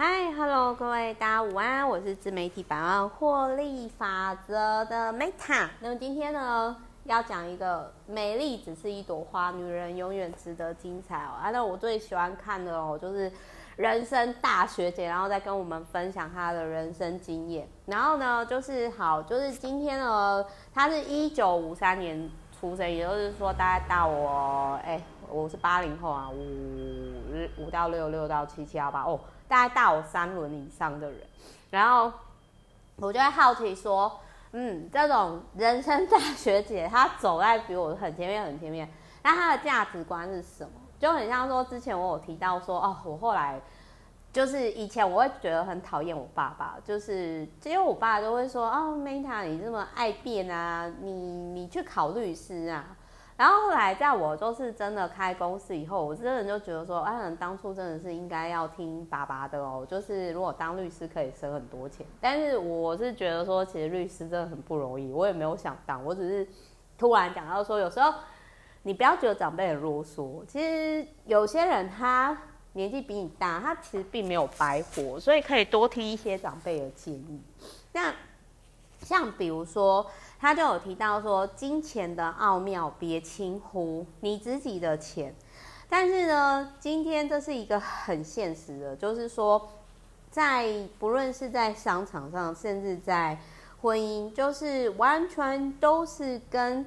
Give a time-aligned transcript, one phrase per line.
[0.00, 5.66] 嗨，Hello，各位大家午安，我是自媒体百万获利法则的 Meta。
[5.80, 11.34] 那么今天呢，要讲一个美丽只是一朵花，女人永远值得精彩哦。
[11.42, 13.28] 啊，那我最喜欢看的哦，就是
[13.74, 17.66] 人生大学姐，然后再跟我们分享她的人生经验。
[17.86, 26.36] 然后呢，就是好，就是今天呢，她是一九五三年出生，也就是说大概大我，哎，我是八零后啊，五
[27.60, 29.18] 五到六，六到七，七到八哦。
[29.48, 31.20] 大概大我三轮以上的人，
[31.70, 32.12] 然后
[32.96, 34.20] 我就会好奇说，
[34.52, 38.88] 嗯，这种人生大学姐，她走在比我很前面很前面，
[39.22, 40.70] 那她的价值观是什么？
[41.00, 43.60] 就很像说之前我有提到说，哦，我后来
[44.32, 52.84] 就是以前我会觉得很讨厌我爸爸，就是因为我爸就会说，哦，Meta 你这么爱变啊，你你去考律师啊。
[53.38, 59.86] 然后后来，在我就是真的开公司以后，我真的就觉得说，哎，当初真的是应该要听爸爸的哦。
[59.88, 65.12] 就是如果当律师可以省很多钱，但是我是觉得说，其实律师真的很不容易。
[65.12, 66.48] 我也没有想当，我只是
[66.98, 68.12] 突然讲到说，有时候
[68.82, 70.44] 你不要觉得长辈很啰嗦。
[70.48, 72.36] 其实有些人他
[72.72, 77.40] 年纪比你大，他其实并没有白活，所以可以多听一些长辈的建议。
[77.92, 78.12] 那
[78.98, 80.04] 像比如说。
[80.40, 85.34] 他就有提到说，金钱的奥妙别轻忽你自己的钱，
[85.88, 89.68] 但是呢，今天这是一个很现实的，就是说，
[90.30, 93.36] 在不论是在商场上，甚至在
[93.82, 96.86] 婚姻，就是完全都是跟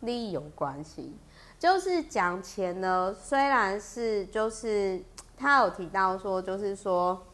[0.00, 1.14] 利益有关系。
[1.60, 5.00] 就是讲钱呢，虽然是就是
[5.36, 7.24] 他有提到说，就是说，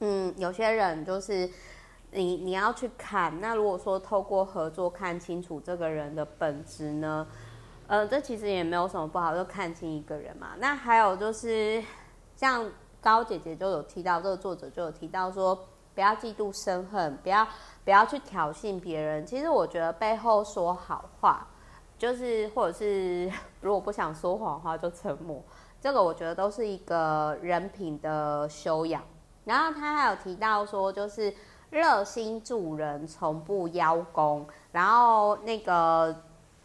[0.00, 1.48] 嗯，有些人就是。
[2.14, 7.26] 你你要去看，那如果说透过合作看清楚这个人的本质呢，
[7.86, 10.48] 呃，这其实也没有什么不好，就看清一个人嘛。
[10.58, 11.82] 那还有就是，
[12.36, 15.58] 像高姐姐就有提到，这个作者就有提到说，
[15.94, 17.48] 不要嫉妒生恨，不要
[17.82, 19.24] 不要去挑衅别人。
[19.24, 21.48] 其实我觉得背后说好话，
[21.96, 25.42] 就是或者是如果不想说谎话就沉默，
[25.80, 29.02] 这个我觉得都是一个人品的修养。
[29.46, 31.34] 然后他还有提到说，就是。
[31.72, 34.46] 热心助人，从不邀功。
[34.72, 36.14] 然后那个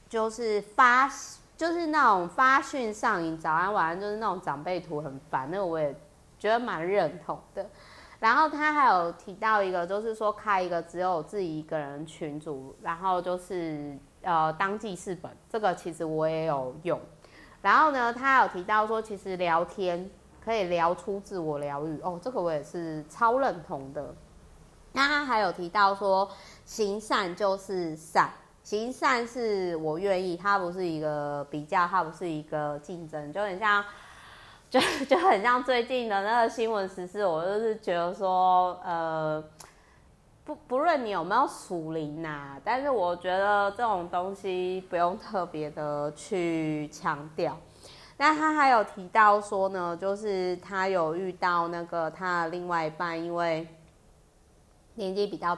[0.09, 1.09] 就是发，
[1.56, 5.47] 就是那种发讯上瘾，早安晚安，就是那种长辈图很烦。
[5.50, 5.95] 那个我也
[6.38, 7.66] 觉得蛮认同的。
[8.19, 15.31] 然后他还有提到一个，就是说开一个只有自己一个人群组，然后就是呃当记事本。
[15.50, 17.00] 这个其实我也有用。
[17.62, 20.09] 然后呢，他有提到说，其实聊天
[20.44, 21.97] 可以聊出自我疗愈。
[22.01, 24.13] 哦，这个我也是超认同的。
[24.97, 26.28] 那他还有提到说，
[26.66, 28.31] 行善就是善，
[28.63, 33.86] 行善是我愿意，它不是一个比较，它不是一个竞争，就很像，
[34.72, 39.44] 就就很像最近的那个新闻时事，我就是觉得说，呃，
[40.44, 47.56] 不不论你有没有属灵呐，但是我觉得这种东西不用特别的去强调。
[48.18, 53.68] 那他还有提到说呢，就是他有遇到那个他的另外一半，因为。
[54.97, 55.58] 年纪比较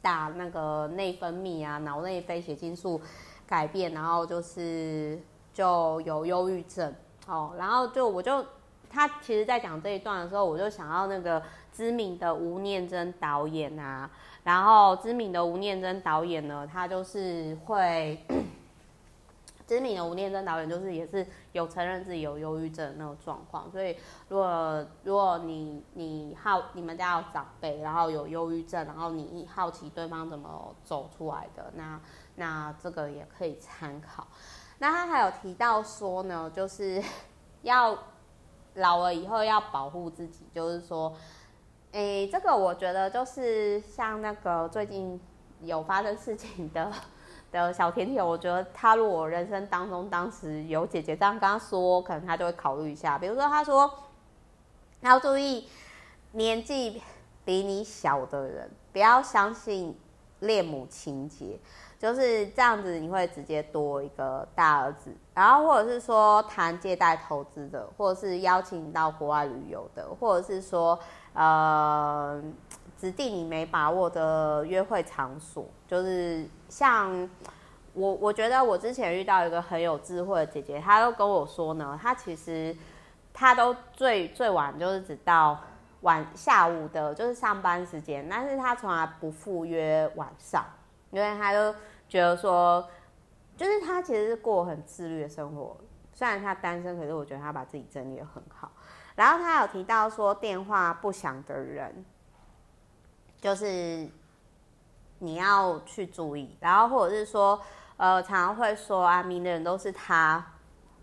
[0.00, 3.00] 大，那个内分泌啊，脑内啡血清素
[3.46, 5.18] 改变，然后就是
[5.52, 6.94] 就有忧郁症
[7.26, 7.54] 哦。
[7.58, 8.44] 然后就我就
[8.88, 11.42] 他其实，在讲这一段的时候，我就想到那个
[11.72, 14.08] 知名的吴念真导演啊。
[14.44, 18.22] 然后知名的吴念真导演呢，他就是会。
[19.68, 23.94] 知名的吴念真导演就是也是有承认自己有忧郁症的那种状况，所以
[24.28, 32.00] 如果如果你你好，你们家有长辈，然后有忧郁症，然后你好奇对方怎么走出来的，那
[32.36, 34.26] 那这个也可以参考。
[34.78, 37.02] 那他还有提到说呢，就是
[37.60, 37.98] 要
[38.76, 41.14] 老了以后要保护自己，就是说，
[41.92, 45.20] 诶，这个我觉得就是像那个最近
[45.60, 46.90] 有发生事情的。
[47.50, 53.18] 的小甜甜，我觉得踏入我人生当中当时有姐姐这样跟他说，可能他就会考虑一下。
[53.18, 53.90] 比如说，他说
[55.00, 55.68] 要注意
[56.32, 57.02] 年纪
[57.44, 59.98] 比你小的人，不要相信
[60.40, 61.58] 恋母情节，
[61.98, 65.12] 就是这样子，你会直接多一个大儿子。
[65.34, 70.98] 然后或者是说谈借贷投资的，或者是邀请你到国外旅游的，或者是说
[71.32, 72.42] 呃。
[73.00, 77.30] 指定你没把握的约会场所，就是像
[77.92, 82.76] 我，我觉得我之前遇到一个很有智慧的姐姐，她都跟我说呢，她其实
[83.32, 85.60] 她都最最晚就是只到
[86.02, 90.64] 晚下午的，就是上班时间，但是他从来不赴约晚上，
[91.10, 91.74] 因为他就
[92.08, 92.88] 觉得说，
[93.56, 95.76] 就是他其实是过很自律的生活，
[96.12, 98.70] 虽然他单身，可是我觉得他把自己整理的很好。
[99.16, 102.04] 然后他有提到说，电话不响的人，
[103.40, 104.08] 就是
[105.18, 106.56] 你要去注意。
[106.60, 107.60] 然后或者是说，
[107.96, 110.52] 呃，常常会说啊，明的人都是他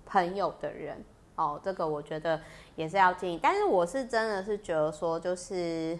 [0.05, 1.03] 朋友的人
[1.35, 2.41] 哦，这个我觉得
[2.75, 3.39] 也是要建议。
[3.41, 5.99] 但是我是真的是觉得说，就是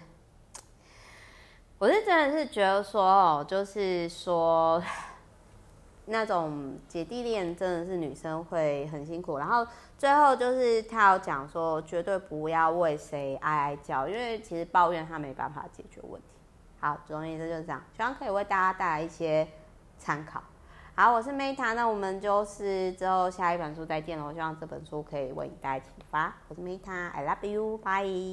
[1.78, 4.82] 我是真的是觉得说哦，就是说。
[6.08, 9.66] 那种姐弟恋真的是女生会很辛苦，然后
[9.98, 16.28] 最后就是他有讲说，绝对不要为谁哀哀叫，因为其实抱怨他没办法解决问题。
[16.80, 19.48] 好，总而言之就是这样，希望可以为大家带来一些
[19.98, 20.44] 参考。
[20.97, 24.25] 好，我是 Meta，那我们就是之后下一本书再见了。
[24.25, 26.33] 我希望这本书可以为你带来启发。
[26.47, 28.15] 我是 Meta，I love you，bye。